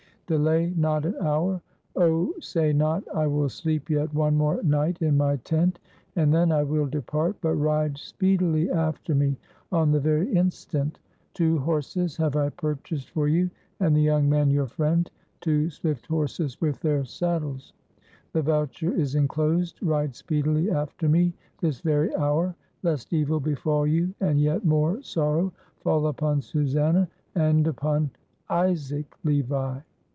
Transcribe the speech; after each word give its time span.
Delay 0.27 0.73
not 0.77 1.05
an 1.05 1.13
hour. 1.19 1.61
Oh, 1.97 2.33
say 2.39 2.71
not, 2.71 3.03
'I 3.13 3.27
will 3.27 3.49
sleep 3.49 3.89
yet 3.89 4.13
one 4.13 4.37
more 4.37 4.63
night 4.63 5.01
in 5.01 5.17
my 5.17 5.35
tent, 5.35 5.77
and 6.15 6.33
then 6.33 6.53
I 6.53 6.63
will 6.63 6.85
depart,' 6.85 7.35
but 7.41 7.55
ride 7.57 7.97
speedily 7.97 8.71
after 8.71 9.13
me 9.13 9.35
on 9.73 9.91
the 9.91 9.99
very 9.99 10.31
instant. 10.33 10.99
Two 11.33 11.57
horses 11.57 12.15
have 12.15 12.37
I 12.37 12.47
purchased 12.47 13.09
for 13.09 13.27
you 13.27 13.49
and 13.81 13.93
the 13.93 13.99
young 14.01 14.29
man 14.29 14.49
your 14.49 14.67
friend 14.67 15.11
two 15.41 15.69
swift 15.69 16.07
horses 16.07 16.61
with 16.61 16.79
their 16.79 17.03
saddles. 17.03 17.73
The 18.31 18.41
voucher 18.41 18.93
is 18.93 19.15
inclosed. 19.15 19.83
Ride 19.83 20.15
speedily 20.15 20.71
after 20.71 21.09
me 21.09 21.33
this 21.59 21.81
very 21.81 22.15
hour, 22.15 22.55
lest 22.83 23.11
evil 23.11 23.41
befall 23.41 23.85
you 23.85 24.13
and 24.21 24.39
yet 24.39 24.63
more 24.63 25.01
sorrow 25.01 25.51
fall 25.81 26.07
upon 26.07 26.41
Susannah 26.41 27.09
and 27.35 27.67
upon 27.67 28.11
Isaac 28.49 29.13
Levi." 29.25 29.81